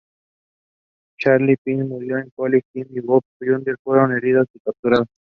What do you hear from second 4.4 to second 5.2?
y capturados.